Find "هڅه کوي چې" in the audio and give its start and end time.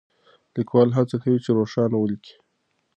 0.97-1.49